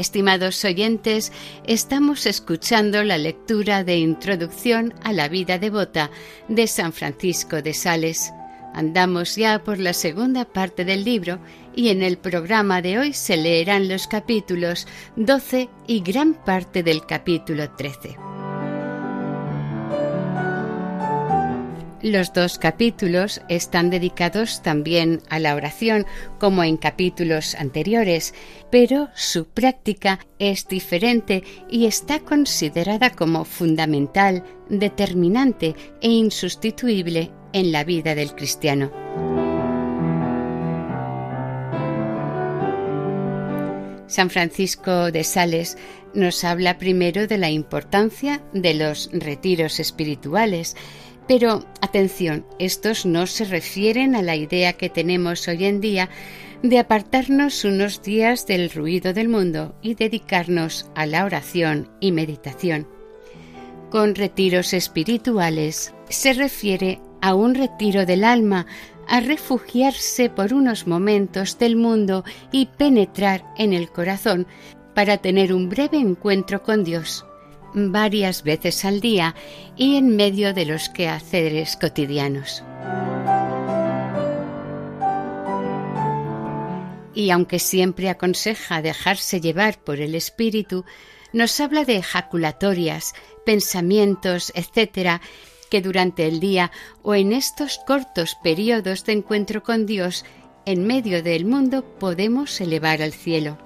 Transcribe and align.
Estimados 0.00 0.64
oyentes, 0.64 1.30
estamos 1.66 2.24
escuchando 2.24 3.04
la 3.04 3.18
lectura 3.18 3.84
de 3.84 3.98
Introducción 3.98 4.94
a 5.02 5.12
la 5.12 5.28
vida 5.28 5.58
devota 5.58 6.10
de 6.48 6.66
San 6.68 6.94
Francisco 6.94 7.60
de 7.60 7.74
Sales. 7.74 8.32
Andamos 8.72 9.36
ya 9.36 9.62
por 9.62 9.78
la 9.78 9.92
segunda 9.92 10.46
parte 10.46 10.86
del 10.86 11.04
libro 11.04 11.38
y 11.76 11.90
en 11.90 12.02
el 12.02 12.16
programa 12.16 12.80
de 12.80 12.98
hoy 12.98 13.12
se 13.12 13.36
leerán 13.36 13.90
los 13.90 14.06
capítulos 14.06 14.86
12 15.16 15.68
y 15.86 16.00
gran 16.00 16.32
parte 16.32 16.82
del 16.82 17.04
capítulo 17.04 17.70
13. 17.70 18.39
Los 22.02 22.32
dos 22.32 22.58
capítulos 22.58 23.42
están 23.50 23.90
dedicados 23.90 24.62
también 24.62 25.20
a 25.28 25.38
la 25.38 25.54
oración, 25.54 26.06
como 26.38 26.64
en 26.64 26.78
capítulos 26.78 27.54
anteriores, 27.54 28.32
pero 28.70 29.10
su 29.14 29.46
práctica 29.46 30.18
es 30.38 30.66
diferente 30.66 31.44
y 31.68 31.84
está 31.84 32.20
considerada 32.20 33.10
como 33.10 33.44
fundamental, 33.44 34.44
determinante 34.70 35.74
e 36.00 36.08
insustituible 36.08 37.30
en 37.52 37.70
la 37.70 37.84
vida 37.84 38.14
del 38.14 38.34
cristiano. 38.34 38.90
San 44.06 44.30
Francisco 44.30 45.12
de 45.12 45.22
Sales 45.22 45.76
nos 46.14 46.42
habla 46.44 46.78
primero 46.78 47.26
de 47.26 47.38
la 47.38 47.50
importancia 47.50 48.42
de 48.52 48.74
los 48.74 49.10
retiros 49.12 49.78
espirituales, 49.78 50.76
pero 51.30 51.64
atención, 51.80 52.44
estos 52.58 53.06
no 53.06 53.24
se 53.28 53.44
refieren 53.44 54.16
a 54.16 54.22
la 54.22 54.34
idea 54.34 54.72
que 54.72 54.90
tenemos 54.90 55.46
hoy 55.46 55.64
en 55.64 55.80
día 55.80 56.08
de 56.64 56.80
apartarnos 56.80 57.62
unos 57.62 58.02
días 58.02 58.48
del 58.48 58.68
ruido 58.68 59.12
del 59.12 59.28
mundo 59.28 59.76
y 59.80 59.94
dedicarnos 59.94 60.90
a 60.96 61.06
la 61.06 61.24
oración 61.24 61.88
y 62.00 62.10
meditación. 62.10 62.88
Con 63.90 64.16
retiros 64.16 64.72
espirituales 64.72 65.94
se 66.08 66.32
refiere 66.32 66.98
a 67.20 67.36
un 67.36 67.54
retiro 67.54 68.06
del 68.06 68.24
alma, 68.24 68.66
a 69.06 69.20
refugiarse 69.20 70.30
por 70.30 70.52
unos 70.52 70.88
momentos 70.88 71.60
del 71.60 71.76
mundo 71.76 72.24
y 72.50 72.66
penetrar 72.66 73.44
en 73.56 73.72
el 73.72 73.88
corazón 73.88 74.48
para 74.96 75.18
tener 75.18 75.52
un 75.52 75.68
breve 75.68 75.98
encuentro 75.98 76.64
con 76.64 76.82
Dios 76.82 77.24
varias 77.74 78.42
veces 78.42 78.84
al 78.84 79.00
día 79.00 79.34
y 79.76 79.96
en 79.96 80.16
medio 80.16 80.54
de 80.54 80.66
los 80.66 80.88
quehaceres 80.88 81.76
cotidianos. 81.76 82.62
Y 87.14 87.30
aunque 87.30 87.58
siempre 87.58 88.08
aconseja 88.08 88.82
dejarse 88.82 89.40
llevar 89.40 89.78
por 89.82 90.00
el 90.00 90.14
espíritu, 90.14 90.84
nos 91.32 91.60
habla 91.60 91.84
de 91.84 91.96
ejaculatorias, 91.96 93.14
pensamientos, 93.44 94.52
etcétera, 94.54 95.20
que 95.70 95.80
durante 95.80 96.26
el 96.26 96.40
día 96.40 96.70
o 97.02 97.14
en 97.14 97.32
estos 97.32 97.78
cortos 97.86 98.36
periodos 98.42 99.04
de 99.04 99.12
encuentro 99.12 99.62
con 99.62 99.86
Dios, 99.86 100.24
en 100.66 100.86
medio 100.86 101.22
del 101.22 101.44
mundo, 101.46 101.84
podemos 101.98 102.60
elevar 102.60 103.02
al 103.02 103.12
cielo. 103.12 103.56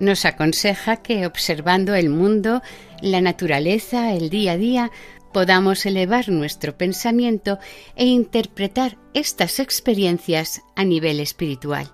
Nos 0.00 0.24
aconseja 0.24 0.96
que 0.96 1.26
observando 1.26 1.94
el 1.94 2.08
mundo, 2.08 2.62
la 3.00 3.20
naturaleza, 3.20 4.12
el 4.14 4.30
día 4.30 4.52
a 4.52 4.56
día, 4.56 4.90
podamos 5.32 5.86
elevar 5.86 6.28
nuestro 6.28 6.76
pensamiento 6.76 7.58
e 7.94 8.06
interpretar 8.06 8.98
estas 9.14 9.60
experiencias 9.60 10.62
a 10.74 10.84
nivel 10.84 11.20
espiritual. 11.20 11.92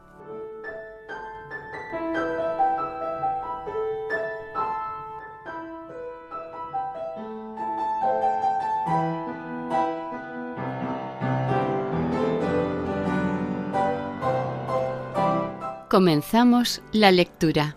Comenzamos 15.88 16.82
la 16.92 17.10
lectura. 17.10 17.76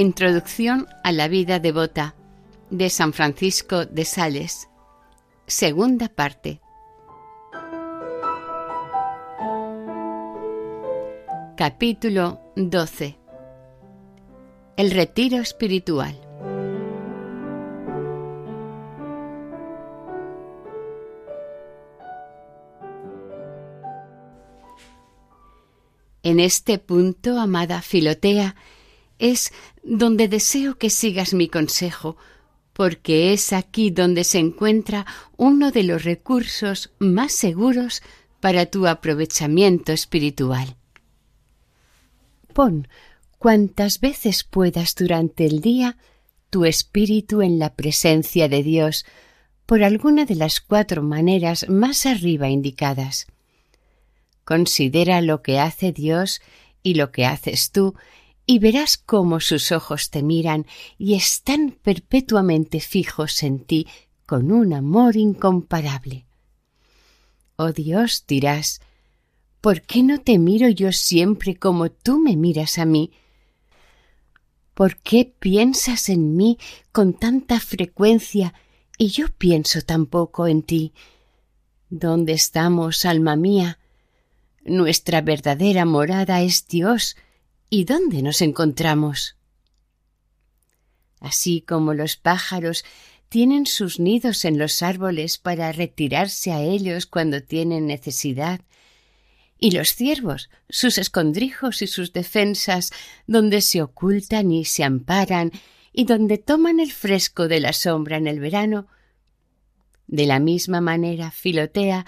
Introducción 0.00 0.86
a 1.02 1.10
la 1.10 1.26
vida 1.26 1.58
devota 1.58 2.14
de 2.70 2.88
San 2.88 3.12
Francisco 3.12 3.84
de 3.84 4.04
Sales. 4.04 4.68
Segunda 5.48 6.08
parte. 6.08 6.60
Capítulo 11.56 12.40
12. 12.54 13.18
El 14.76 14.92
retiro 14.92 15.38
espiritual. 15.38 16.16
En 26.22 26.38
este 26.38 26.78
punto, 26.78 27.40
amada 27.40 27.82
Filotea, 27.82 28.54
es 29.18 29.52
donde 29.82 30.28
deseo 30.28 30.78
que 30.78 30.90
sigas 30.90 31.34
mi 31.34 31.48
consejo, 31.48 32.16
porque 32.72 33.32
es 33.32 33.52
aquí 33.52 33.90
donde 33.90 34.24
se 34.24 34.38
encuentra 34.38 35.04
uno 35.36 35.72
de 35.72 35.82
los 35.82 36.04
recursos 36.04 36.92
más 36.98 37.32
seguros 37.32 38.02
para 38.40 38.66
tu 38.66 38.86
aprovechamiento 38.86 39.92
espiritual. 39.92 40.76
Pon 42.52 42.88
cuantas 43.38 44.00
veces 44.00 44.44
puedas 44.44 44.94
durante 44.94 45.46
el 45.46 45.60
día 45.60 45.96
tu 46.50 46.64
espíritu 46.64 47.42
en 47.42 47.58
la 47.58 47.74
presencia 47.74 48.48
de 48.48 48.62
Dios 48.62 49.04
por 49.66 49.82
alguna 49.82 50.24
de 50.24 50.34
las 50.34 50.60
cuatro 50.60 51.02
maneras 51.02 51.68
más 51.68 52.06
arriba 52.06 52.48
indicadas. 52.48 53.26
Considera 54.44 55.20
lo 55.20 55.42
que 55.42 55.58
hace 55.58 55.92
Dios 55.92 56.40
y 56.82 56.94
lo 56.94 57.12
que 57.12 57.26
haces 57.26 57.70
tú 57.70 57.94
y 58.50 58.60
verás 58.60 58.96
cómo 58.96 59.40
sus 59.40 59.72
ojos 59.72 60.08
te 60.08 60.22
miran 60.22 60.66
y 60.96 61.16
están 61.16 61.76
perpetuamente 61.82 62.80
fijos 62.80 63.42
en 63.42 63.62
ti 63.62 63.86
con 64.24 64.50
un 64.50 64.72
amor 64.72 65.16
incomparable. 65.16 66.24
Oh 67.56 67.72
Dios, 67.72 68.24
dirás, 68.26 68.80
¿por 69.60 69.82
qué 69.82 70.02
no 70.02 70.18
te 70.18 70.38
miro 70.38 70.70
yo 70.70 70.92
siempre 70.92 71.56
como 71.56 71.90
tú 71.90 72.20
me 72.20 72.38
miras 72.38 72.78
a 72.78 72.86
mí? 72.86 73.12
¿Por 74.72 74.96
qué 74.96 75.30
piensas 75.38 76.08
en 76.08 76.34
mí 76.34 76.56
con 76.90 77.12
tanta 77.12 77.60
frecuencia 77.60 78.54
y 78.96 79.08
yo 79.08 79.26
pienso 79.28 79.82
tan 79.82 80.06
poco 80.06 80.46
en 80.46 80.62
ti? 80.62 80.94
¿Dónde 81.90 82.32
estamos, 82.32 83.04
alma 83.04 83.36
mía? 83.36 83.78
Nuestra 84.64 85.20
verdadera 85.20 85.84
morada 85.84 86.40
es 86.40 86.66
Dios. 86.66 87.14
¿Y 87.70 87.84
dónde 87.84 88.22
nos 88.22 88.40
encontramos? 88.40 89.36
Así 91.20 91.60
como 91.60 91.92
los 91.92 92.16
pájaros 92.16 92.84
tienen 93.28 93.66
sus 93.66 94.00
nidos 94.00 94.46
en 94.46 94.58
los 94.58 94.82
árboles 94.82 95.36
para 95.36 95.70
retirarse 95.72 96.50
a 96.52 96.62
ellos 96.62 97.04
cuando 97.04 97.42
tienen 97.42 97.86
necesidad, 97.86 98.60
y 99.58 99.72
los 99.72 99.94
ciervos 99.94 100.48
sus 100.68 100.98
escondrijos 100.98 101.82
y 101.82 101.88
sus 101.88 102.12
defensas 102.12 102.92
donde 103.26 103.60
se 103.60 103.82
ocultan 103.82 104.52
y 104.52 104.64
se 104.64 104.84
amparan 104.84 105.50
y 105.92 106.04
donde 106.04 106.38
toman 106.38 106.78
el 106.80 106.92
fresco 106.92 107.48
de 107.48 107.60
la 107.60 107.72
sombra 107.72 108.16
en 108.16 108.28
el 108.28 108.38
verano. 108.38 108.86
De 110.06 110.26
la 110.26 110.38
misma 110.38 110.80
manera, 110.80 111.32
Filotea, 111.32 112.06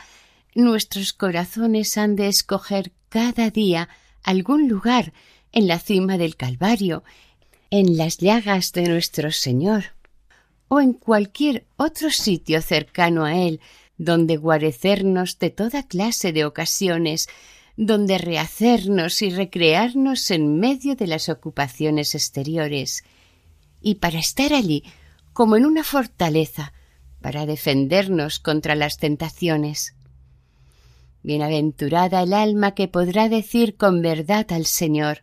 nuestros 0.55 1.13
corazones 1.13 1.99
han 1.99 2.15
de 2.15 2.29
escoger 2.29 2.93
cada 3.09 3.51
día 3.51 3.89
algún 4.23 4.69
lugar 4.69 5.13
en 5.53 5.67
la 5.67 5.79
cima 5.79 6.19
del 6.19 6.37
Calvario, 6.37 7.03
en 7.71 7.97
las 7.97 8.19
llagas 8.19 8.73
de 8.73 8.89
nuestro 8.89 9.31
Señor, 9.31 9.85
o 10.69 10.81
en 10.81 10.93
cualquier 10.93 11.67
otro 11.77 12.11
sitio 12.11 12.63
cercano 12.63 13.25
a 13.25 13.37
Él, 13.37 13.61
donde 13.99 14.37
guarecernos 14.37 15.39
de 15.39 15.51
toda 15.51 15.83
clase 15.83 16.33
de 16.33 16.45
ocasiones, 16.45 17.29
donde 17.77 18.19
rehacernos 18.19 19.23
y 19.23 19.31
recrearnos 19.31 20.31
en 20.31 20.59
medio 20.59 20.97
de 20.97 21.07
las 21.07 21.29
ocupaciones 21.29 22.15
exteriores, 22.15 23.05
y 23.81 23.97
para 23.97 24.19
estar 24.19 24.53
allí 24.53 24.85
como 25.33 25.57
en 25.57 25.65
una 25.65 25.85
fortaleza, 25.85 26.73
para 27.21 27.47
defendernos 27.47 28.39
contra 28.39 28.75
las 28.75 28.97
tentaciones. 28.97 29.95
Bienaventurada 31.23 32.23
el 32.23 32.33
alma 32.33 32.75
que 32.75 32.89
podrá 32.89 33.29
decir 33.29 33.77
con 33.77 34.01
verdad 34.03 34.47
al 34.53 34.67
Señor 34.67 35.23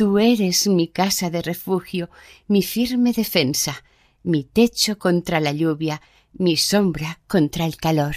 Tú 0.00 0.18
eres 0.18 0.66
mi 0.66 0.88
casa 0.88 1.28
de 1.28 1.42
refugio, 1.42 2.08
mi 2.48 2.62
firme 2.62 3.12
defensa, 3.12 3.84
mi 4.22 4.44
techo 4.44 4.98
contra 4.98 5.40
la 5.40 5.52
lluvia, 5.52 6.00
mi 6.32 6.56
sombra 6.56 7.20
contra 7.28 7.66
el 7.66 7.76
calor. 7.76 8.16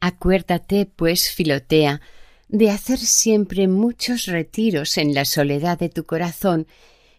Acuérdate, 0.00 0.86
pues, 0.86 1.30
Filotea, 1.30 2.00
de 2.48 2.70
hacer 2.70 2.98
siempre 2.98 3.68
muchos 3.68 4.24
retiros 4.24 4.96
en 4.96 5.12
la 5.12 5.26
soledad 5.26 5.78
de 5.78 5.90
tu 5.90 6.06
corazón, 6.06 6.66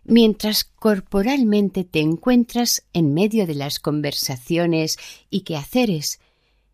mientras 0.04 0.64
corporalmente 0.64 1.84
te 1.84 2.00
encuentras 2.00 2.84
en 2.94 3.14
medio 3.14 3.46
de 3.46 3.54
las 3.54 3.80
conversaciones 3.80 4.98
y 5.30 5.42
quehaceres, 5.42 6.20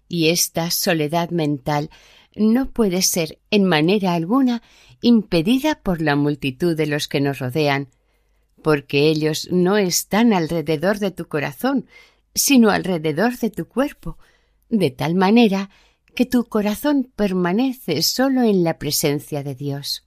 y 0.07 0.29
esta 0.29 0.71
soledad 0.71 1.31
mental 1.31 1.89
no 2.33 2.69
puede 2.69 3.01
ser 3.01 3.39
en 3.51 3.65
manera 3.65 4.13
alguna 4.13 4.61
impedida 5.05 5.75
por 5.75 6.01
la 6.01 6.15
multitud 6.15 6.75
de 6.75 6.87
los 6.87 7.07
que 7.07 7.21
nos 7.21 7.37
rodean, 7.37 7.89
porque 8.63 9.07
ellos 9.07 9.47
no 9.51 9.77
están 9.77 10.33
alrededor 10.33 10.97
de 10.97 11.11
tu 11.11 11.27
corazón, 11.27 11.85
sino 12.33 12.71
alrededor 12.71 13.37
de 13.37 13.51
tu 13.51 13.67
cuerpo, 13.67 14.17
de 14.69 14.89
tal 14.89 15.13
manera 15.13 15.69
que 16.15 16.25
tu 16.25 16.45
corazón 16.45 17.11
permanece 17.15 18.01
solo 18.01 18.41
en 18.41 18.63
la 18.63 18.79
presencia 18.79 19.43
de 19.43 19.53
Dios. 19.53 20.03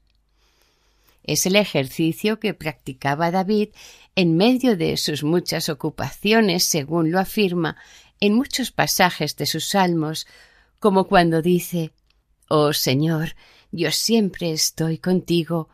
Es 1.23 1.47
el 1.47 1.55
ejercicio 1.55 2.41
que 2.41 2.53
practicaba 2.53 3.31
David 3.31 3.69
en 4.17 4.37
medio 4.37 4.77
de 4.77 4.97
sus 4.97 5.23
muchas 5.23 5.69
ocupaciones, 5.69 6.65
según 6.65 7.12
lo 7.12 7.21
afirma 7.21 7.77
en 8.19 8.35
muchos 8.35 8.73
pasajes 8.73 9.37
de 9.37 9.47
sus 9.47 9.65
salmos, 9.65 10.27
como 10.81 11.06
cuando 11.06 11.41
dice 11.41 11.93
Oh 12.49 12.73
Señor, 12.73 13.37
yo 13.70 13.91
siempre 13.91 14.53
estoy 14.53 14.99
contigo, 14.99 15.69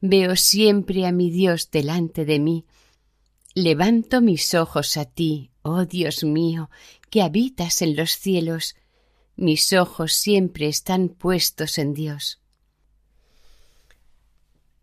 Veo 0.00 0.34
siempre 0.36 1.06
a 1.06 1.12
mi 1.12 1.30
Dios 1.30 1.70
delante 1.70 2.24
de 2.24 2.38
mí. 2.38 2.64
Levanto 3.54 4.22
mis 4.22 4.54
ojos 4.54 4.96
a 4.96 5.04
ti, 5.04 5.50
oh 5.62 5.84
Dios 5.84 6.24
mío, 6.24 6.70
que 7.10 7.20
habitas 7.20 7.82
en 7.82 7.96
los 7.96 8.12
cielos. 8.12 8.76
Mis 9.36 9.74
ojos 9.74 10.14
siempre 10.14 10.68
están 10.68 11.10
puestos 11.10 11.76
en 11.76 11.92
Dios. 11.92 12.40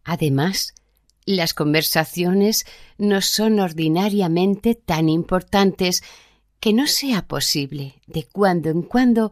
Además, 0.03 0.75
las 1.25 1.53
conversaciones 1.53 2.65
no 2.97 3.21
son 3.21 3.59
ordinariamente 3.59 4.75
tan 4.75 5.09
importantes 5.09 6.03
que 6.59 6.73
no 6.73 6.85
sea 6.87 7.27
posible 7.27 8.01
de 8.05 8.23
cuando 8.23 8.69
en 8.69 8.83
cuando 8.83 9.31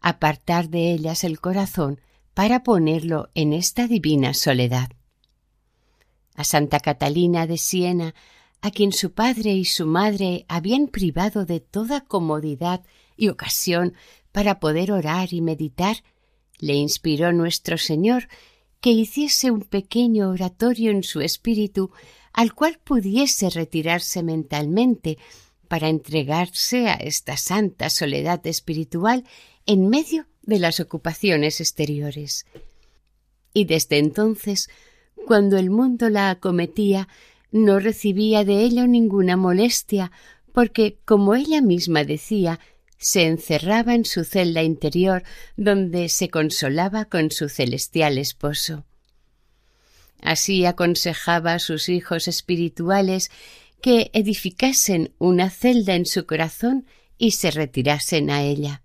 apartar 0.00 0.68
de 0.68 0.92
ellas 0.92 1.24
el 1.24 1.40
corazón 1.40 2.00
para 2.34 2.62
ponerlo 2.62 3.30
en 3.34 3.52
esta 3.52 3.86
divina 3.86 4.34
soledad. 4.34 4.90
A 6.34 6.44
Santa 6.44 6.80
Catalina 6.80 7.46
de 7.46 7.58
Siena, 7.58 8.14
a 8.62 8.70
quien 8.70 8.92
su 8.92 9.12
padre 9.12 9.52
y 9.52 9.64
su 9.64 9.86
madre 9.86 10.46
habían 10.48 10.88
privado 10.88 11.44
de 11.44 11.60
toda 11.60 12.02
comodidad 12.02 12.82
y 13.16 13.28
ocasión 13.28 13.94
para 14.30 14.60
poder 14.60 14.92
orar 14.92 15.32
y 15.32 15.42
meditar, 15.42 15.96
le 16.58 16.74
inspiró 16.74 17.32
nuestro 17.32 17.76
Señor 17.76 18.28
que 18.80 18.90
hiciese 18.90 19.50
un 19.50 19.62
pequeño 19.62 20.30
oratorio 20.30 20.90
en 20.90 21.02
su 21.02 21.20
espíritu 21.20 21.90
al 22.32 22.54
cual 22.54 22.80
pudiese 22.82 23.50
retirarse 23.50 24.22
mentalmente 24.22 25.18
para 25.68 25.88
entregarse 25.88 26.88
a 26.88 26.94
esta 26.94 27.36
santa 27.36 27.90
soledad 27.90 28.46
espiritual 28.46 29.24
en 29.66 29.88
medio 29.88 30.26
de 30.42 30.58
las 30.58 30.80
ocupaciones 30.80 31.60
exteriores. 31.60 32.46
Y 33.54 33.64
desde 33.64 33.98
entonces 33.98 34.68
cuando 35.26 35.56
el 35.56 35.70
mundo 35.70 36.08
la 36.08 36.30
acometía, 36.30 37.08
no 37.50 37.78
recibía 37.78 38.44
de 38.44 38.62
ello 38.62 38.86
ninguna 38.86 39.36
molestia, 39.36 40.10
porque, 40.52 40.98
como 41.04 41.34
ella 41.34 41.62
misma 41.62 42.04
decía, 42.04 42.60
se 42.98 43.26
encerraba 43.26 43.94
en 43.94 44.04
su 44.04 44.24
celda 44.24 44.62
interior, 44.62 45.22
donde 45.56 46.08
se 46.08 46.28
consolaba 46.28 47.06
con 47.06 47.30
su 47.30 47.48
celestial 47.48 48.18
esposo. 48.18 48.84
Así 50.20 50.64
aconsejaba 50.66 51.54
a 51.54 51.58
sus 51.58 51.88
hijos 51.88 52.28
espirituales 52.28 53.30
que 53.80 54.10
edificasen 54.12 55.12
una 55.18 55.50
celda 55.50 55.94
en 55.94 56.06
su 56.06 56.26
corazón 56.26 56.86
y 57.18 57.32
se 57.32 57.50
retirasen 57.50 58.30
a 58.30 58.42
ella. 58.42 58.81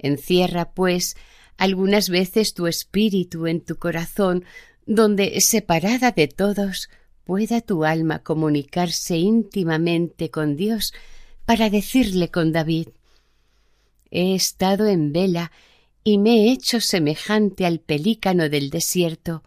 Encierra, 0.00 0.72
pues, 0.72 1.16
algunas 1.56 2.08
veces 2.08 2.54
tu 2.54 2.66
espíritu 2.66 3.46
en 3.46 3.60
tu 3.60 3.76
corazón, 3.76 4.44
donde, 4.86 5.40
separada 5.40 6.10
de 6.10 6.26
todos, 6.26 6.88
pueda 7.24 7.60
tu 7.60 7.84
alma 7.84 8.20
comunicarse 8.20 9.16
íntimamente 9.18 10.30
con 10.30 10.56
Dios 10.56 10.92
para 11.44 11.70
decirle 11.70 12.28
con 12.30 12.52
David 12.52 12.88
He 14.10 14.34
estado 14.34 14.86
en 14.86 15.12
vela 15.12 15.52
y 16.02 16.18
me 16.18 16.30
he 16.30 16.52
hecho 16.52 16.80
semejante 16.80 17.66
al 17.66 17.78
pelícano 17.78 18.48
del 18.48 18.70
desierto. 18.70 19.42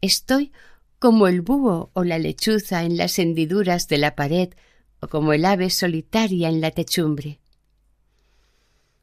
Estoy 0.00 0.52
como 0.98 1.28
el 1.28 1.40
búho 1.40 1.90
o 1.92 2.04
la 2.04 2.18
lechuza 2.18 2.82
en 2.84 2.96
las 2.96 3.18
hendiduras 3.18 3.86
de 3.86 3.98
la 3.98 4.16
pared 4.16 4.50
o 5.00 5.08
como 5.08 5.32
el 5.32 5.44
ave 5.44 5.70
solitaria 5.70 6.48
en 6.48 6.60
la 6.60 6.70
techumbre. 6.70 7.38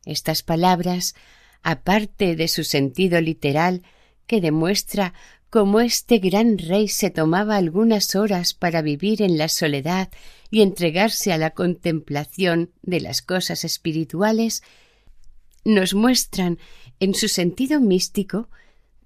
Estas 0.05 0.43
palabras 0.43 1.15
aparte 1.63 2.35
de 2.35 2.47
su 2.49 2.63
sentido 2.63 3.19
literal, 3.21 3.81
que 4.27 4.41
demuestra 4.41 5.13
cómo 5.49 5.79
este 5.79 6.19
gran 6.19 6.57
rey 6.57 6.87
se 6.87 7.09
tomaba 7.09 7.55
algunas 7.55 8.15
horas 8.15 8.53
para 8.53 8.81
vivir 8.81 9.21
en 9.21 9.37
la 9.37 9.47
soledad 9.47 10.09
y 10.51 10.61
entregarse 10.61 11.31
a 11.31 11.37
la 11.37 11.51
contemplación 11.51 12.71
de 12.81 12.99
las 12.99 13.21
cosas 13.21 13.63
espirituales, 13.63 14.61
nos 15.63 15.93
muestran 15.93 16.59
en 16.99 17.15
su 17.15 17.29
sentido 17.29 17.79
místico 17.79 18.49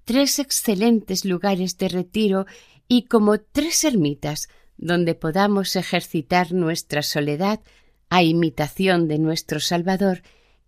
tres 0.04 0.38
excelentes 0.38 1.24
lugares 1.24 1.78
de 1.78 1.88
retiro 1.88 2.46
y 2.88 3.02
como 3.02 3.38
tres 3.38 3.84
ermitas 3.84 4.48
donde 4.76 5.14
podamos 5.14 5.76
ejercitar 5.76 6.52
nuestra 6.52 7.02
soledad 7.02 7.60
a 8.08 8.22
imitación 8.22 9.06
de 9.06 9.18
nuestro 9.18 9.60
Salvador 9.60 10.22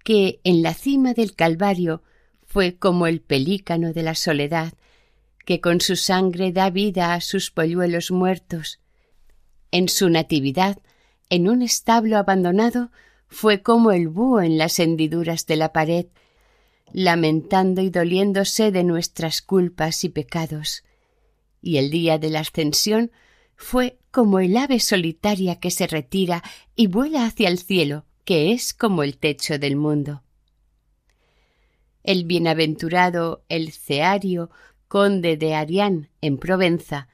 que 0.05 0.41
en 0.45 0.63
la 0.63 0.75
cima 0.75 1.15
del 1.15 1.35
Calvario 1.35 2.03
fue 2.47 2.77
como 2.77 3.07
el 3.07 3.21
pelícano 3.21 3.93
de 3.93 4.03
la 4.03 4.15
soledad, 4.15 4.73
que 5.45 5.61
con 5.61 5.81
su 5.81 5.97
sangre 5.97 6.53
da 6.53 6.71
vida 6.71 7.15
a 7.15 7.21
sus 7.21 7.51
polluelos 7.51 8.11
muertos. 8.11 8.81
En 9.71 9.89
su 9.89 10.09
natividad, 10.09 10.79
en 11.29 11.49
un 11.49 11.63
establo 11.63 12.19
abandonado, 12.19 12.91
fue 13.29 13.63
como 13.63 13.93
el 13.93 14.09
búho 14.09 14.41
en 14.41 14.59
las 14.59 14.79
hendiduras 14.79 15.47
de 15.47 15.57
la 15.57 15.73
pared, 15.73 16.07
lamentando 16.93 17.81
y 17.81 17.91
doliéndose 17.91 18.73
de 18.73 18.83
nuestras 18.83 19.43
culpas 19.43 20.03
y 20.05 20.09
pecados. 20.09 20.83
y 21.63 21.77
el 21.77 21.91
día 21.91 22.19
de 22.19 22.31
la 22.31 22.41
ascensión 22.41 23.11
fue 23.55 23.99
como 24.11 24.41
el 24.41 24.57
ave 24.57 24.81
solitaria 24.81 25.61
que 25.61 25.71
se 25.71 25.87
retira 25.87 26.43
y 26.75 26.87
vuela 26.87 27.27
hacia 27.27 27.49
el 27.49 27.59
cielo, 27.59 28.07
que 28.31 28.53
es 28.53 28.73
como 28.73 29.03
el 29.03 29.19
techo 29.19 29.59
del 29.59 29.75
mundo. 29.75 30.23
El 32.05 32.23
bienaventurado 32.23 33.43
El 33.49 33.73
Ceario, 33.73 34.51
conde 34.87 35.37
de 35.37 35.57
Arián, 35.57 36.11
en 36.21 36.39
Provenza, 36.39 37.09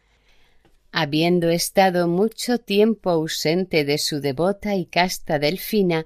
habiendo 0.92 1.48
estado 1.48 2.06
mucho 2.06 2.58
tiempo 2.58 3.08
ausente 3.08 3.86
de 3.86 3.96
su 3.96 4.20
devota 4.20 4.74
y 4.74 4.84
casta 4.84 5.38
Delfina, 5.38 6.04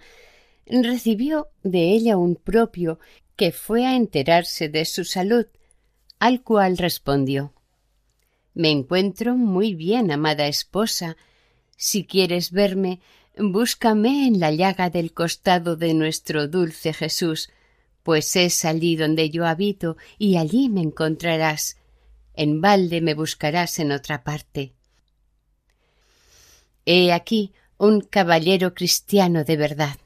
recibió 0.65 1.49
de 1.65 1.91
ella 1.91 2.17
un 2.17 2.37
propio 2.37 3.01
que 3.35 3.51
fue 3.51 3.87
a 3.87 3.97
enterarse 3.97 4.69
de 4.69 4.85
su 4.85 5.05
salud, 5.05 5.47
al 6.21 6.45
cual 6.45 6.79
respondió 6.79 7.53
Me 8.55 8.71
encuentro 8.71 9.35
muy 9.35 9.75
bien, 9.75 10.13
amada 10.13 10.47
esposa. 10.47 11.17
Si 11.77 12.05
quieres 12.05 12.53
verme, 12.53 13.01
búscame 13.41 14.27
en 14.27 14.39
la 14.39 14.53
llaga 14.53 14.91
del 14.91 15.13
costado 15.13 15.77
de 15.77 15.95
nuestro 15.95 16.47
dulce 16.47 16.93
Jesús, 16.93 17.51
pues 18.03 18.37
es 18.37 18.65
allí 18.65 18.97
donde 18.97 19.31
yo 19.31 19.47
habito 19.47 19.97
y 20.19 20.37
allí 20.37 20.69
me 20.69 20.83
encontrarás. 20.83 21.77
En 22.35 22.61
balde 22.61 23.01
me 23.01 23.15
buscarás 23.15 23.79
en 23.79 23.93
otra 23.93 24.23
parte. 24.23 24.73
He 26.85 27.13
aquí 27.13 27.53
un 27.79 28.01
caballero 28.01 28.75
cristiano 28.75 29.45
de 29.45 29.57
verdad. 29.57 29.97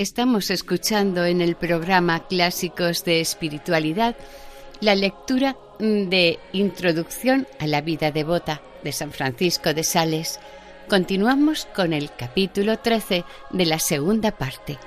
Estamos 0.00 0.50
escuchando 0.50 1.26
en 1.26 1.42
el 1.42 1.56
programa 1.56 2.26
Clásicos 2.26 3.04
de 3.04 3.20
Espiritualidad 3.20 4.16
la 4.80 4.94
lectura 4.94 5.58
de 5.78 6.38
Introducción 6.54 7.46
a 7.58 7.66
la 7.66 7.82
vida 7.82 8.10
devota 8.10 8.62
de 8.82 8.92
San 8.92 9.12
Francisco 9.12 9.74
de 9.74 9.84
Sales. 9.84 10.40
Continuamos 10.88 11.68
con 11.76 11.92
el 11.92 12.10
capítulo 12.16 12.78
13 12.78 13.24
de 13.50 13.66
la 13.66 13.78
segunda 13.78 14.30
parte. 14.30 14.78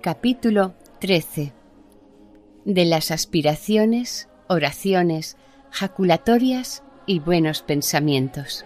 Capítulo 0.00 0.74
13 1.02 1.52
de 2.64 2.84
las 2.86 3.10
aspiraciones, 3.10 4.30
oraciones, 4.46 5.36
jaculatorias 5.70 6.82
y 7.04 7.18
buenos 7.18 7.60
pensamientos. 7.60 8.64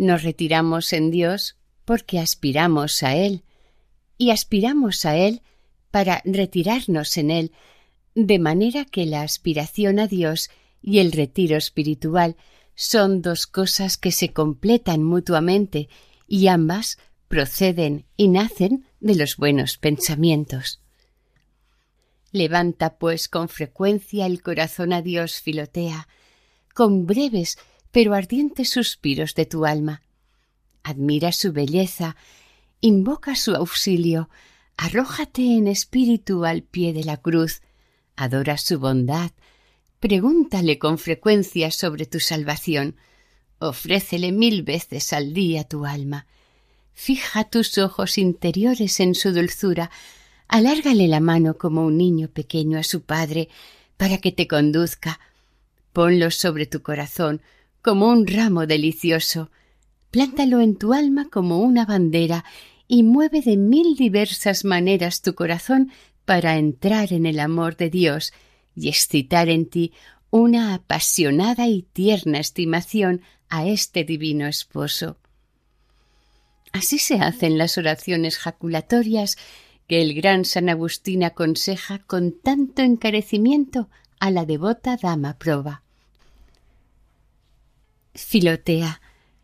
Nos 0.00 0.22
retiramos 0.22 0.94
en 0.94 1.10
Dios 1.10 1.58
porque 1.84 2.18
aspiramos 2.18 3.02
a 3.02 3.16
Él, 3.16 3.44
y 4.16 4.30
aspiramos 4.30 5.04
a 5.04 5.18
Él 5.18 5.42
para 5.90 6.22
retirarnos 6.24 7.18
en 7.18 7.30
Él, 7.30 7.52
de 8.14 8.38
manera 8.38 8.86
que 8.86 9.04
la 9.04 9.20
aspiración 9.20 9.98
a 9.98 10.06
Dios 10.06 10.48
y 10.80 11.00
el 11.00 11.12
retiro 11.12 11.58
espiritual 11.58 12.36
son 12.74 13.20
dos 13.20 13.46
cosas 13.46 13.98
que 13.98 14.10
se 14.10 14.32
completan 14.32 15.02
mutuamente 15.02 15.90
y 16.26 16.46
ambas 16.46 16.96
proceden 17.28 18.06
y 18.16 18.28
nacen 18.28 18.86
de 19.00 19.16
los 19.16 19.36
buenos 19.36 19.76
pensamientos. 19.76 20.80
Levanta, 22.32 22.96
pues, 22.96 23.28
con 23.28 23.50
frecuencia 23.50 24.24
el 24.24 24.40
corazón 24.40 24.94
a 24.94 25.02
Dios, 25.02 25.42
Filotea, 25.42 26.08
con 26.72 27.04
breves 27.04 27.58
pero 27.92 28.14
ardientes 28.14 28.70
suspiros 28.70 29.34
de 29.34 29.46
tu 29.46 29.64
alma. 29.64 30.02
Admira 30.82 31.32
su 31.32 31.52
belleza, 31.52 32.16
invoca 32.80 33.34
su 33.36 33.54
auxilio, 33.54 34.28
arrójate 34.76 35.42
en 35.42 35.68
espíritu 35.68 36.44
al 36.44 36.62
pie 36.62 36.92
de 36.92 37.04
la 37.04 37.18
cruz, 37.18 37.62
adora 38.16 38.56
su 38.56 38.78
bondad, 38.78 39.32
pregúntale 39.98 40.78
con 40.78 40.98
frecuencia 40.98 41.70
sobre 41.70 42.06
tu 42.06 42.20
salvación, 42.20 42.96
ofrécele 43.58 44.32
mil 44.32 44.62
veces 44.62 45.12
al 45.12 45.34
día 45.34 45.64
tu 45.64 45.84
alma, 45.84 46.26
fija 46.94 47.44
tus 47.44 47.76
ojos 47.76 48.16
interiores 48.16 49.00
en 49.00 49.14
su 49.14 49.32
dulzura, 49.32 49.90
alárgale 50.48 51.08
la 51.08 51.20
mano 51.20 51.58
como 51.58 51.84
un 51.84 51.98
niño 51.98 52.28
pequeño 52.28 52.78
a 52.78 52.82
su 52.82 53.02
padre, 53.02 53.48
para 53.98 54.16
que 54.16 54.32
te 54.32 54.48
conduzca, 54.48 55.20
ponlo 55.92 56.30
sobre 56.30 56.64
tu 56.64 56.82
corazón, 56.82 57.42
como 57.82 58.08
un 58.08 58.26
ramo 58.26 58.66
delicioso. 58.66 59.50
Plántalo 60.10 60.60
en 60.60 60.76
tu 60.76 60.92
alma 60.92 61.28
como 61.30 61.60
una 61.60 61.84
bandera 61.86 62.44
y 62.88 63.02
mueve 63.02 63.40
de 63.40 63.56
mil 63.56 63.96
diversas 63.96 64.64
maneras 64.64 65.22
tu 65.22 65.34
corazón 65.34 65.92
para 66.24 66.56
entrar 66.56 67.12
en 67.12 67.26
el 67.26 67.40
amor 67.40 67.76
de 67.76 67.90
Dios 67.90 68.32
y 68.74 68.88
excitar 68.88 69.48
en 69.48 69.66
ti 69.66 69.92
una 70.30 70.74
apasionada 70.74 71.68
y 71.68 71.82
tierna 71.82 72.38
estimación 72.38 73.22
a 73.48 73.66
este 73.66 74.04
divino 74.04 74.46
esposo. 74.46 75.16
Así 76.72 76.98
se 76.98 77.16
hacen 77.16 77.58
las 77.58 77.78
oraciones 77.78 78.38
jaculatorias 78.38 79.36
que 79.88 80.02
el 80.02 80.14
gran 80.14 80.44
San 80.44 80.68
Agustín 80.68 81.24
aconseja 81.24 81.98
con 81.98 82.32
tanto 82.32 82.82
encarecimiento 82.82 83.88
a 84.20 84.30
la 84.30 84.44
devota 84.44 84.96
dama 84.96 85.36
proba. 85.36 85.82
Filotea, 88.14 89.00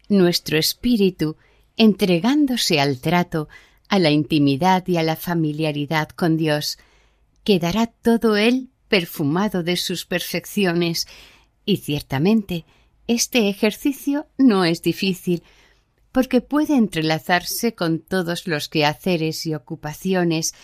nuestro 0.08 0.58
espíritu, 0.58 1.36
entregándose 1.76 2.80
al 2.80 3.00
trato, 3.00 3.48
a 3.88 3.98
la 3.98 4.10
intimidad 4.10 4.86
y 4.86 4.96
a 4.96 5.02
la 5.02 5.16
familiaridad 5.16 6.08
con 6.08 6.36
Dios, 6.36 6.78
quedará 7.44 7.86
todo 7.86 8.36
él 8.36 8.70
perfumado 8.88 9.62
de 9.62 9.76
sus 9.76 10.06
perfecciones, 10.06 11.06
y 11.64 11.78
ciertamente 11.78 12.64
este 13.06 13.48
ejercicio 13.48 14.26
no 14.36 14.64
es 14.64 14.82
difícil, 14.82 15.42
porque 16.12 16.40
puede 16.40 16.76
entrelazarse 16.76 17.74
con 17.74 18.00
todos 18.00 18.46
los 18.46 18.68
quehaceres 18.68 19.46
y 19.46 19.54
ocupaciones, 19.54 20.54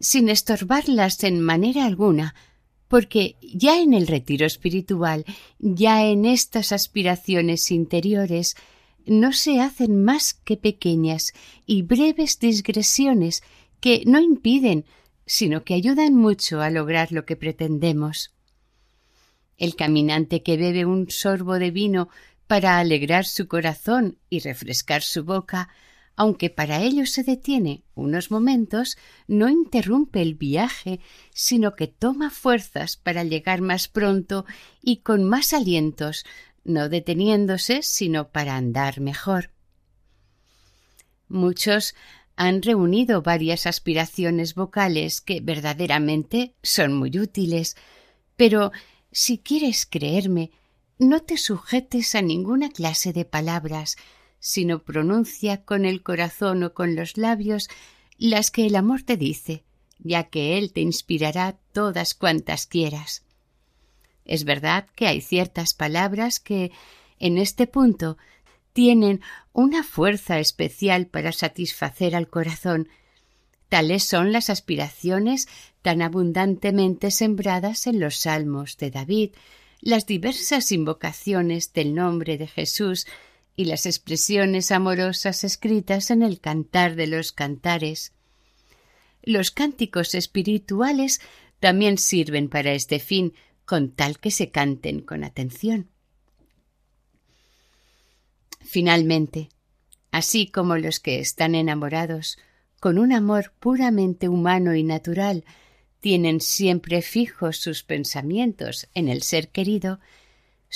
sin 0.00 0.28
estorbarlas 0.28 1.22
en 1.24 1.40
manera 1.40 1.86
alguna, 1.86 2.34
porque 2.88 3.36
ya 3.40 3.80
en 3.80 3.94
el 3.94 4.06
retiro 4.06 4.46
espiritual, 4.46 5.24
ya 5.58 6.04
en 6.04 6.24
estas 6.24 6.72
aspiraciones 6.72 7.70
interiores, 7.70 8.56
no 9.06 9.32
se 9.32 9.60
hacen 9.60 10.02
más 10.02 10.34
que 10.34 10.56
pequeñas 10.56 11.32
y 11.64 11.82
breves 11.82 12.38
digresiones 12.38 13.42
que 13.80 14.02
no 14.06 14.20
impiden, 14.20 14.84
sino 15.26 15.64
que 15.64 15.74
ayudan 15.74 16.14
mucho 16.14 16.60
a 16.60 16.70
lograr 16.70 17.12
lo 17.12 17.24
que 17.24 17.36
pretendemos. 17.36 18.32
El 19.58 19.74
caminante 19.74 20.42
que 20.42 20.56
bebe 20.56 20.84
un 20.84 21.10
sorbo 21.10 21.58
de 21.58 21.70
vino 21.70 22.08
para 22.46 22.78
alegrar 22.78 23.24
su 23.24 23.48
corazón 23.48 24.18
y 24.30 24.40
refrescar 24.40 25.02
su 25.02 25.24
boca, 25.24 25.68
aunque 26.16 26.48
para 26.48 26.80
ello 26.80 27.04
se 27.06 27.22
detiene 27.22 27.84
unos 27.94 28.30
momentos, 28.30 28.96
no 29.28 29.48
interrumpe 29.50 30.22
el 30.22 30.34
viaje, 30.34 31.00
sino 31.32 31.76
que 31.76 31.86
toma 31.86 32.30
fuerzas 32.30 32.96
para 32.96 33.22
llegar 33.22 33.60
más 33.60 33.88
pronto 33.88 34.46
y 34.82 34.98
con 34.98 35.24
más 35.24 35.52
alientos, 35.52 36.24
no 36.64 36.88
deteniéndose, 36.88 37.82
sino 37.82 38.30
para 38.30 38.56
andar 38.56 39.00
mejor. 39.00 39.50
Muchos 41.28 41.94
han 42.34 42.62
reunido 42.62 43.22
varias 43.22 43.66
aspiraciones 43.66 44.54
vocales 44.54 45.20
que 45.20 45.40
verdaderamente 45.40 46.54
son 46.62 46.94
muy 46.94 47.18
útiles, 47.18 47.76
pero 48.36 48.72
si 49.12 49.38
quieres 49.38 49.86
creerme, 49.86 50.50
no 50.98 51.20
te 51.20 51.36
sujetes 51.36 52.14
a 52.14 52.22
ninguna 52.22 52.70
clase 52.70 53.12
de 53.12 53.24
palabras, 53.24 53.96
sino 54.46 54.84
pronuncia 54.84 55.64
con 55.64 55.84
el 55.84 56.04
corazón 56.04 56.62
o 56.62 56.72
con 56.72 56.94
los 56.94 57.16
labios 57.16 57.66
las 58.16 58.52
que 58.52 58.66
el 58.66 58.76
amor 58.76 59.02
te 59.02 59.16
dice, 59.16 59.64
ya 59.98 60.28
que 60.28 60.56
él 60.56 60.72
te 60.72 60.82
inspirará 60.82 61.58
todas 61.72 62.14
cuantas 62.14 62.68
quieras. 62.68 63.24
Es 64.24 64.44
verdad 64.44 64.86
que 64.94 65.08
hay 65.08 65.20
ciertas 65.20 65.74
palabras 65.74 66.38
que, 66.38 66.70
en 67.18 67.38
este 67.38 67.66
punto, 67.66 68.18
tienen 68.72 69.20
una 69.52 69.82
fuerza 69.82 70.38
especial 70.38 71.08
para 71.08 71.32
satisfacer 71.32 72.14
al 72.14 72.28
corazón. 72.28 72.88
Tales 73.68 74.04
son 74.04 74.30
las 74.30 74.48
aspiraciones 74.48 75.48
tan 75.82 76.02
abundantemente 76.02 77.10
sembradas 77.10 77.88
en 77.88 77.98
los 77.98 78.18
salmos 78.18 78.76
de 78.76 78.92
David, 78.92 79.30
las 79.80 80.06
diversas 80.06 80.70
invocaciones 80.70 81.72
del 81.72 81.96
nombre 81.96 82.38
de 82.38 82.46
Jesús 82.46 83.08
y 83.56 83.64
las 83.64 83.86
expresiones 83.86 84.70
amorosas 84.70 85.42
escritas 85.42 86.10
en 86.10 86.22
el 86.22 86.40
cantar 86.40 86.94
de 86.94 87.06
los 87.06 87.32
cantares. 87.32 88.12
Los 89.22 89.50
cánticos 89.50 90.14
espirituales 90.14 91.20
también 91.58 91.98
sirven 91.98 92.48
para 92.48 92.72
este 92.72 93.00
fin, 93.00 93.34
con 93.64 93.90
tal 93.90 94.20
que 94.20 94.30
se 94.30 94.50
canten 94.50 95.00
con 95.00 95.24
atención. 95.24 95.88
Finalmente, 98.60 99.48
así 100.12 100.46
como 100.46 100.76
los 100.76 101.00
que 101.00 101.18
están 101.18 101.54
enamorados, 101.54 102.38
con 102.78 102.98
un 102.98 103.12
amor 103.12 103.52
puramente 103.58 104.28
humano 104.28 104.74
y 104.74 104.82
natural, 104.82 105.44
tienen 106.00 106.40
siempre 106.40 107.02
fijos 107.02 107.56
sus 107.56 107.82
pensamientos 107.82 108.88
en 108.94 109.08
el 109.08 109.22
ser 109.22 109.48
querido, 109.48 109.98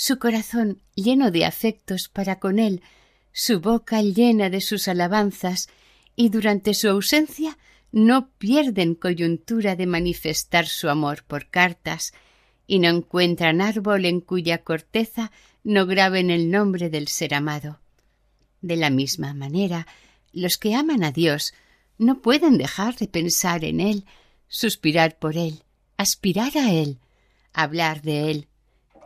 su 0.01 0.17
corazón 0.17 0.81
lleno 0.95 1.29
de 1.29 1.45
afectos 1.45 2.09
para 2.09 2.39
con 2.39 2.57
él, 2.57 2.81
su 3.33 3.59
boca 3.59 4.01
llena 4.01 4.49
de 4.49 4.59
sus 4.59 4.87
alabanzas, 4.87 5.69
y 6.15 6.29
durante 6.29 6.73
su 6.73 6.89
ausencia 6.89 7.59
no 7.91 8.31
pierden 8.39 8.95
coyuntura 8.95 9.75
de 9.75 9.85
manifestar 9.85 10.65
su 10.65 10.89
amor 10.89 11.23
por 11.25 11.51
cartas, 11.51 12.13
y 12.65 12.79
no 12.79 12.89
encuentran 12.89 13.61
árbol 13.61 14.05
en 14.05 14.21
cuya 14.21 14.63
corteza 14.63 15.31
no 15.63 15.85
graben 15.85 16.31
el 16.31 16.49
nombre 16.49 16.89
del 16.89 17.07
ser 17.07 17.35
amado. 17.35 17.79
De 18.59 18.77
la 18.77 18.89
misma 18.89 19.35
manera, 19.35 19.85
los 20.33 20.57
que 20.57 20.73
aman 20.73 21.03
a 21.03 21.11
Dios 21.11 21.53
no 21.99 22.23
pueden 22.23 22.57
dejar 22.57 22.95
de 22.95 23.07
pensar 23.07 23.63
en 23.63 23.79
Él, 23.79 24.05
suspirar 24.47 25.19
por 25.19 25.37
Él, 25.37 25.61
aspirar 25.95 26.57
a 26.57 26.71
Él, 26.71 26.97
hablar 27.53 28.01
de 28.01 28.31
Él, 28.31 28.47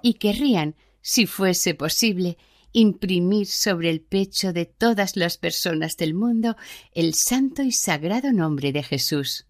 y 0.02 0.14
querrían, 0.14 0.76
si 1.08 1.28
fuese 1.28 1.76
posible, 1.76 2.36
imprimir 2.74 3.46
sobre 3.46 3.92
el 3.92 4.02
pecho 4.02 4.54
de 4.54 4.66
todas 4.66 5.16
las 5.16 5.38
personas 5.38 5.98
del 5.98 6.16
mundo 6.16 6.58
el 6.94 7.14
santo 7.14 7.62
y 7.62 7.72
sagrado 7.72 8.34
nombre 8.34 8.72
de 8.72 8.82
Jesús. 8.82 9.46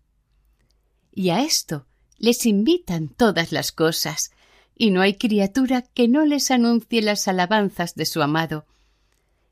Y 1.14 1.30
a 1.30 1.44
esto 1.44 1.86
les 2.18 2.46
invitan 2.46 3.08
todas 3.08 3.54
las 3.54 3.72
cosas, 3.72 4.32
y 4.76 4.92
no 4.92 5.00
hay 5.00 5.14
criatura 5.14 5.82
que 5.82 6.10
no 6.10 6.26
les 6.26 6.52
anuncie 6.52 7.02
las 7.02 7.30
alabanzas 7.30 7.96
de 7.96 8.06
su 8.06 8.22
amado, 8.22 8.66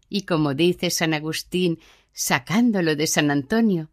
y 0.10 0.24
como 0.24 0.56
dice 0.56 0.89
San 0.89 1.13
Agustín, 1.13 1.80
sacándolo 2.12 2.98
de 2.98 3.08
San 3.08 3.32
Antonio, 3.32 3.89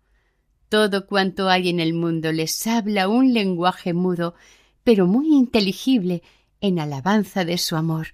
todo 0.69 1.07
cuanto 1.07 1.49
hay 1.49 1.69
en 1.69 1.79
el 1.79 1.95
mundo 1.95 2.33
les 2.33 2.67
habla 2.67 3.07
un 3.07 3.33
lenguaje 3.35 3.95
mudo, 3.95 4.35
pero 4.83 5.07
muy 5.07 5.29
inteligible, 5.29 6.25
en 6.61 6.79
alabanza 6.79 7.45
de 7.45 7.59
su 7.59 7.77
amor. 7.77 8.09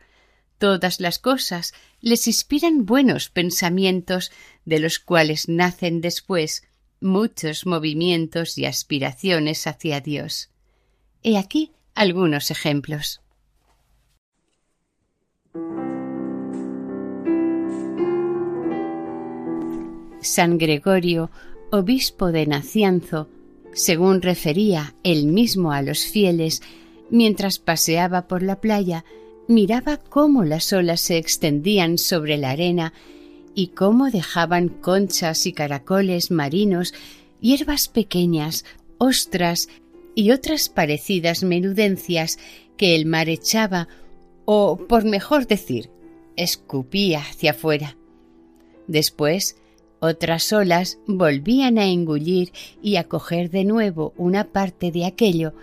Todas 0.59 1.01
las 1.01 1.19
cosas 1.19 1.75
les 2.01 2.27
inspiran 2.27 2.87
buenos 2.87 3.29
pensamientos, 3.29 4.33
de 4.65 4.79
los 4.79 4.99
cuales 4.99 5.49
nacen 5.49 6.01
después 6.01 6.63
muchos 7.01 7.67
movimientos 7.67 8.57
y 8.59 8.65
aspiraciones 8.65 9.67
hacia 9.67 10.01
Dios. 10.01 10.51
He 11.23 11.37
aquí 11.37 11.73
algunos 11.95 12.51
ejemplos. 12.51 13.21
San 20.21 20.59
Gregorio, 20.59 21.31
obispo 21.71 22.33
de 22.33 22.47
Nacianzo, 22.47 23.29
según 23.73 24.23
refería 24.23 24.95
él 25.05 25.27
mismo 25.27 25.73
a 25.73 25.83
los 25.83 26.05
fieles, 26.05 26.63
mientras 27.11 27.59
paseaba 27.59 28.29
por 28.29 28.43
la 28.43 28.61
playa, 28.61 29.05
miraba 29.49 29.99
cómo 29.99 30.45
las 30.45 30.73
olas 30.73 31.01
se 31.01 31.19
extendían 31.19 31.99
sobre 31.99 32.37
la 32.37 32.51
arena 32.51 32.93
y 33.55 33.69
cómo 33.69 34.11
dejaban 34.11 34.69
conchas 34.69 35.47
y 35.47 35.53
caracoles 35.53 36.31
marinos, 36.31 36.95
hierbas 37.41 37.89
pequeñas, 37.89 38.65
ostras 38.99 39.69
y 40.15 40.31
otras 40.31 40.69
parecidas 40.69 41.43
menudencias 41.43 42.39
que 42.77 42.95
el 42.95 43.07
mar 43.07 43.29
echaba, 43.29 43.89
o, 44.45 44.77
por 44.77 45.05
mejor 45.05 45.47
decir, 45.47 45.91
escupía 46.37 47.21
hacia 47.21 47.53
afuera. 47.53 47.97
Después 48.87 49.57
otras 50.01 50.53
olas 50.53 50.99
volvían 51.07 51.79
a 51.79 51.87
engullir 51.87 52.53
y 52.83 52.97
a 52.97 53.05
coger 53.05 53.51
de 53.51 53.65
nuevo 53.65 54.13
una 54.17 54.45
parte 54.45 54.93
de 54.93 55.07
aquello, 55.07 55.55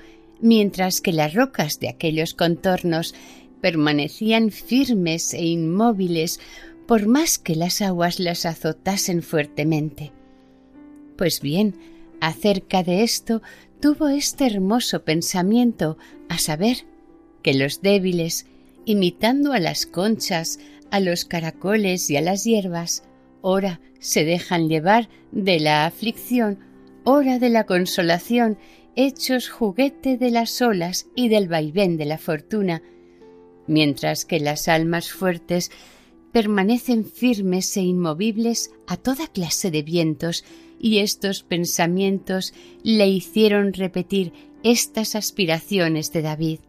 mientras 0.41 1.01
que 1.01 1.13
las 1.13 1.33
rocas 1.33 1.79
de 1.79 1.89
aquellos 1.89 2.33
contornos 2.33 3.13
permanecían 3.61 4.51
firmes 4.51 5.33
e 5.33 5.45
inmóviles 5.45 6.39
por 6.85 7.07
más 7.07 7.39
que 7.39 7.55
las 7.55 7.81
aguas 7.81 8.19
las 8.19 8.45
azotasen 8.45 9.23
fuertemente. 9.23 10.11
Pues 11.17 11.39
bien, 11.41 11.75
acerca 12.19 12.83
de 12.83 13.03
esto 13.03 13.41
tuvo 13.79 14.07
este 14.07 14.45
hermoso 14.45 15.03
pensamiento, 15.03 15.97
a 16.29 16.37
saber, 16.37 16.85
que 17.41 17.53
los 17.53 17.81
débiles, 17.81 18.47
imitando 18.85 19.53
a 19.53 19.59
las 19.59 19.85
conchas, 19.85 20.59
a 20.91 20.99
los 20.99 21.25
caracoles 21.25 22.09
y 22.09 22.17
a 22.17 22.21
las 22.21 22.43
hierbas, 22.43 23.03
ora 23.41 23.81
se 23.99 24.25
dejan 24.25 24.69
llevar 24.69 25.09
de 25.31 25.59
la 25.59 25.85
aflicción, 25.85 26.59
ora 27.03 27.39
de 27.39 27.49
la 27.49 27.65
consolación, 27.65 28.57
hechos 28.95 29.49
juguete 29.49 30.17
de 30.17 30.31
las 30.31 30.61
olas 30.61 31.07
y 31.15 31.29
del 31.29 31.47
vaivén 31.47 31.97
de 31.97 32.05
la 32.05 32.17
fortuna, 32.17 32.81
mientras 33.67 34.25
que 34.25 34.39
las 34.39 34.67
almas 34.67 35.11
fuertes 35.11 35.71
permanecen 36.31 37.05
firmes 37.05 37.75
e 37.77 37.81
inmovibles 37.81 38.71
a 38.87 38.97
toda 38.97 39.27
clase 39.27 39.71
de 39.71 39.83
vientos, 39.83 40.43
y 40.79 40.97
estos 40.97 41.43
pensamientos 41.43 42.53
le 42.83 43.07
hicieron 43.07 43.71
repetir 43.71 44.33
estas 44.63 45.15
aspiraciones 45.15 46.11
de 46.11 46.21
David. 46.21 46.59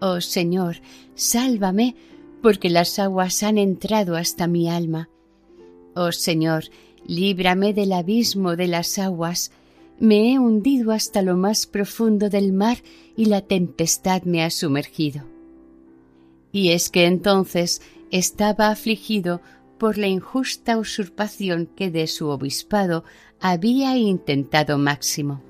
Oh 0.00 0.20
Señor, 0.20 0.76
sálvame, 1.14 1.96
porque 2.42 2.70
las 2.70 2.98
aguas 2.98 3.42
han 3.42 3.58
entrado 3.58 4.16
hasta 4.16 4.46
mi 4.46 4.70
alma. 4.70 5.10
Oh 5.94 6.12
Señor, 6.12 6.64
líbrame 7.06 7.72
del 7.72 7.92
abismo 7.92 8.56
de 8.56 8.68
las 8.68 8.98
aguas. 8.98 9.50
Me 9.98 10.32
he 10.32 10.38
hundido 10.38 10.92
hasta 10.92 11.22
lo 11.22 11.36
más 11.36 11.66
profundo 11.66 12.28
del 12.28 12.52
mar 12.52 12.78
y 13.16 13.26
la 13.26 13.40
tempestad 13.40 14.22
me 14.22 14.42
ha 14.42 14.50
sumergido. 14.50 15.24
Y 16.52 16.70
es 16.70 16.90
que 16.90 17.06
entonces 17.06 17.80
estaba 18.10 18.68
afligido 18.68 19.40
por 19.78 19.98
la 19.98 20.06
injusta 20.06 20.78
usurpación 20.78 21.66
que 21.66 21.90
de 21.90 22.06
su 22.06 22.28
obispado 22.28 23.04
había 23.40 23.96
intentado 23.96 24.78
Máximo. 24.78 25.42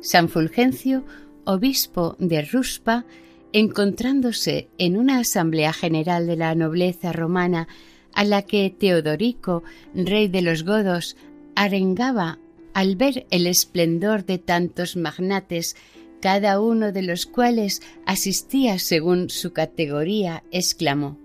San 0.00 0.28
Fulgencio, 0.28 1.04
obispo 1.44 2.16
de 2.18 2.42
Ruspa, 2.42 3.06
encontrándose 3.52 4.68
en 4.78 4.96
una 4.96 5.18
asamblea 5.18 5.72
general 5.72 6.26
de 6.26 6.36
la 6.36 6.54
nobleza 6.54 7.12
romana 7.12 7.68
a 8.12 8.24
la 8.24 8.42
que 8.42 8.70
Teodorico, 8.70 9.62
rey 9.94 10.28
de 10.28 10.42
los 10.42 10.64
godos, 10.64 11.16
arengaba 11.56 12.38
al 12.74 12.94
ver 12.94 13.26
el 13.30 13.46
esplendor 13.46 14.24
de 14.26 14.38
tantos 14.38 14.96
magnates, 14.96 15.76
cada 16.20 16.60
uno 16.60 16.92
de 16.92 17.02
los 17.02 17.26
cuales 17.26 17.82
asistía 18.04 18.78
según 18.78 19.30
su 19.30 19.52
categoría, 19.52 20.44
exclamó 20.50 21.18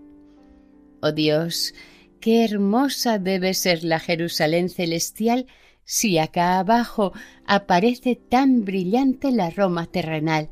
Oh 1.02 1.12
Dios, 1.12 1.74
qué 2.20 2.46
hermosa 2.46 3.20
debe 3.20 3.54
ser 3.54 3.84
la 3.84 4.00
Jerusalén 4.00 4.70
celestial 4.70 5.48
si 5.84 6.18
acá 6.20 6.60
abajo 6.60 7.12
aparece 7.46 8.16
tan 8.16 8.64
brillante 8.64 9.32
la 9.32 9.50
Roma 9.50 9.88
terrenal. 9.88 10.50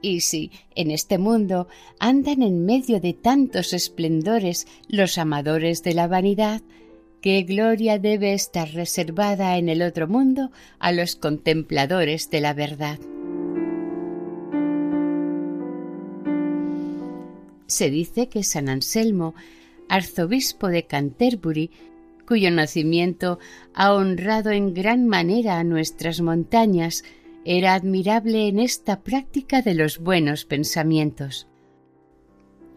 Y 0.00 0.20
si 0.20 0.52
en 0.74 0.90
este 0.90 1.18
mundo 1.18 1.68
andan 1.98 2.42
en 2.42 2.64
medio 2.64 3.00
de 3.00 3.12
tantos 3.12 3.72
esplendores 3.72 4.66
los 4.88 5.18
amadores 5.18 5.82
de 5.82 5.92
la 5.92 6.06
vanidad, 6.06 6.62
qué 7.20 7.42
gloria 7.42 7.98
debe 7.98 8.32
estar 8.32 8.70
reservada 8.72 9.56
en 9.56 9.68
el 9.68 9.82
otro 9.82 10.08
mundo 10.08 10.50
a 10.78 10.92
los 10.92 11.16
contempladores 11.16 12.30
de 12.30 12.40
la 12.40 12.54
verdad. 12.54 12.98
Se 17.66 17.90
dice 17.90 18.28
que 18.28 18.42
San 18.42 18.68
Anselmo, 18.68 19.34
arzobispo 19.88 20.68
de 20.68 20.86
Canterbury, 20.86 21.70
cuyo 22.26 22.50
nacimiento 22.50 23.38
ha 23.74 23.94
honrado 23.94 24.50
en 24.50 24.74
gran 24.74 25.06
manera 25.06 25.58
a 25.58 25.64
nuestras 25.64 26.20
montañas, 26.20 27.04
era 27.44 27.74
admirable 27.74 28.48
en 28.48 28.58
esta 28.58 29.00
práctica 29.00 29.62
de 29.62 29.74
los 29.74 29.98
buenos 29.98 30.44
pensamientos. 30.44 31.46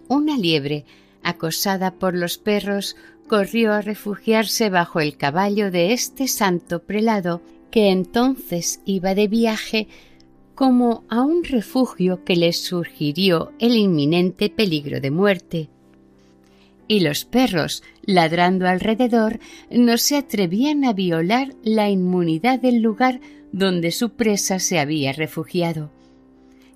Una 0.08 0.38
liebre, 0.38 0.86
acosada 1.23 1.95
por 1.95 2.15
los 2.15 2.38
perros, 2.38 2.95
corrió 3.32 3.72
a 3.72 3.80
refugiarse 3.80 4.70
bajo 4.70 5.00
el 5.00 5.15
caballo 5.15 5.72
de 5.72 5.94
este 5.94 6.28
santo 6.28 6.84
prelado, 6.84 7.41
que 7.72 7.89
entonces 7.89 8.82
iba 8.84 9.15
de 9.15 9.30
viaje 9.30 9.88
como 10.54 11.06
a 11.08 11.22
un 11.22 11.46
refugio 11.46 12.26
que 12.26 12.36
les 12.36 12.62
surgirió 12.62 13.54
el 13.58 13.78
inminente 13.78 14.50
peligro 14.50 15.00
de 15.00 15.12
muerte. 15.12 15.70
Y 16.89 17.00
los 17.00 17.24
perros, 17.24 17.84
ladrando 18.04 18.67
alrededor, 18.67 19.39
no 19.70 19.98
se 19.98 20.17
atrevían 20.17 20.84
a 20.84 20.91
violar 20.91 21.56
la 21.63 21.89
inmunidad 21.89 22.60
del 22.60 22.82
lugar 22.82 23.22
donde 23.54 23.91
su 23.91 24.10
presa 24.10 24.60
se 24.60 24.78
había 24.78 25.13
refugiado. 25.13 25.89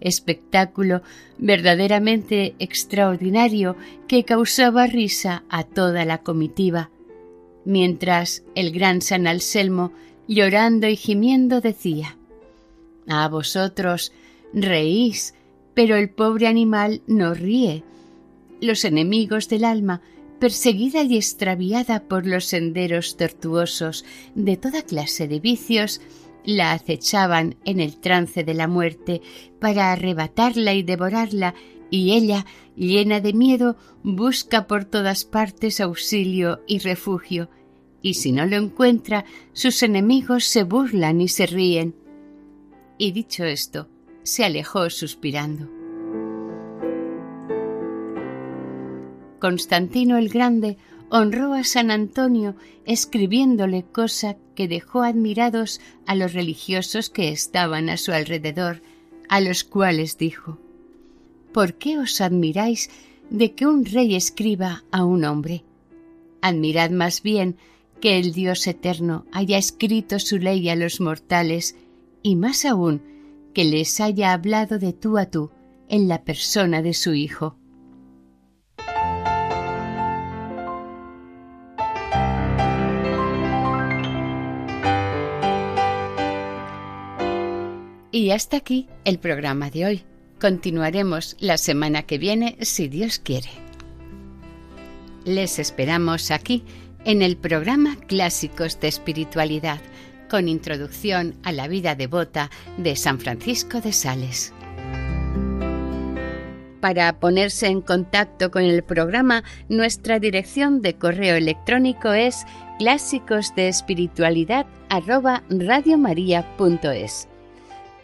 Espectáculo 0.05 1.01
verdaderamente 1.37 2.55
extraordinario 2.59 3.75
que 4.07 4.23
causaba 4.23 4.87
risa 4.87 5.43
a 5.49 5.65
toda 5.65 6.05
la 6.05 6.19
comitiva, 6.19 6.89
mientras 7.65 8.43
el 8.55 8.71
gran 8.71 9.01
San 9.01 9.27
Anselmo, 9.27 9.91
llorando 10.27 10.87
y 10.87 10.95
gimiendo, 10.95 11.59
decía 11.59 12.15
a 13.07 13.27
vosotros 13.27 14.11
reís, 14.53 15.33
pero 15.73 15.95
el 15.95 16.09
pobre 16.09 16.47
animal 16.47 17.01
no 17.07 17.33
ríe. 17.33 17.83
Los 18.61 18.85
enemigos 18.85 19.49
del 19.49 19.65
alma, 19.65 20.01
perseguida 20.39 21.03
y 21.03 21.17
extraviada 21.17 22.03
por 22.03 22.25
los 22.25 22.45
senderos 22.45 23.17
tortuosos 23.17 24.05
de 24.33 24.57
toda 24.57 24.81
clase 24.81 25.27
de 25.27 25.39
vicios, 25.39 26.01
la 26.45 26.71
acechaban 26.71 27.55
en 27.65 27.79
el 27.79 27.97
trance 27.97 28.43
de 28.43 28.53
la 28.53 28.67
muerte 28.67 29.21
para 29.59 29.91
arrebatarla 29.91 30.73
y 30.73 30.83
devorarla, 30.83 31.55
y 31.89 32.13
ella, 32.13 32.45
llena 32.75 33.19
de 33.19 33.33
miedo, 33.33 33.77
busca 34.03 34.67
por 34.67 34.85
todas 34.85 35.25
partes 35.25 35.79
auxilio 35.79 36.61
y 36.67 36.79
refugio, 36.79 37.49
y 38.01 38.15
si 38.15 38.31
no 38.31 38.45
lo 38.45 38.57
encuentra, 38.57 39.25
sus 39.53 39.81
enemigos 39.83 40.45
se 40.45 40.63
burlan 40.63 41.21
y 41.21 41.27
se 41.27 41.45
ríen 41.45 41.95
y 42.97 43.11
dicho 43.11 43.43
esto, 43.43 43.87
se 44.23 44.45
alejó 44.45 44.89
suspirando. 44.89 45.69
Constantino 49.39 50.17
el 50.17 50.29
Grande 50.29 50.77
honró 51.09 51.53
a 51.53 51.63
San 51.63 51.91
Antonio 51.91 52.55
escribiéndole 52.85 53.83
cosa 53.83 54.37
que 54.55 54.67
dejó 54.67 55.03
admirados 55.03 55.81
a 56.05 56.15
los 56.15 56.33
religiosos 56.33 57.09
que 57.09 57.29
estaban 57.29 57.89
a 57.89 57.97
su 57.97 58.11
alrededor, 58.11 58.81
a 59.29 59.41
los 59.41 59.63
cuales 59.63 60.17
dijo 60.17 60.57
¿Por 61.51 61.75
qué 61.75 61.97
os 61.99 62.19
admiráis 62.21 62.89
de 63.29 63.53
que 63.53 63.67
un 63.67 63.85
rey 63.85 64.15
escriba 64.15 64.83
a 64.91 65.05
un 65.05 65.23
hombre? 65.23 65.63
Admirad 66.41 66.89
más 66.89 67.21
bien 67.21 67.57
que 68.01 68.19
el 68.19 68.33
Dios 68.33 68.67
eterno 68.67 69.25
haya 69.31 69.57
escrito 69.57 70.19
su 70.19 70.37
ley 70.37 70.67
a 70.69 70.75
los 70.75 70.99
mortales 70.99 71.75
y 72.23 72.35
más 72.35 72.65
aún 72.65 73.01
que 73.53 73.63
les 73.63 73.99
haya 74.01 74.33
hablado 74.33 74.79
de 74.79 74.93
tú 74.93 75.17
a 75.17 75.27
tú 75.27 75.49
en 75.87 76.07
la 76.07 76.23
persona 76.23 76.81
de 76.81 76.93
su 76.93 77.13
Hijo. 77.13 77.55
Y 88.15 88.31
hasta 88.31 88.55
aquí 88.55 88.87
el 89.03 89.19
programa 89.19 89.69
de 89.69 89.85
hoy. 89.85 90.03
Continuaremos 90.39 91.35
la 91.41 91.57
semana 91.57 92.03
que 92.03 92.17
viene 92.17 92.55
si 92.61 92.87
Dios 92.87 93.19
quiere. 93.19 93.49
Les 95.25 95.59
esperamos 95.59 96.31
aquí 96.31 96.63
en 97.03 97.21
el 97.21 97.35
programa 97.35 97.97
Clásicos 98.07 98.79
de 98.79 98.87
Espiritualidad 98.87 99.81
con 100.29 100.47
introducción 100.47 101.35
a 101.43 101.51
la 101.51 101.67
vida 101.67 101.95
devota 101.95 102.49
de 102.77 102.95
San 102.95 103.19
Francisco 103.19 103.81
de 103.81 103.91
Sales. 103.91 104.53
Para 106.79 107.19
ponerse 107.19 107.67
en 107.67 107.81
contacto 107.81 108.49
con 108.49 108.63
el 108.63 108.81
programa, 108.81 109.43
nuestra 109.67 110.19
dirección 110.19 110.81
de 110.81 110.95
correo 110.95 111.35
electrónico 111.35 112.13
es 112.13 112.45
clásicos 112.79 113.53
de 113.57 113.67
espiritualidad 113.67 114.67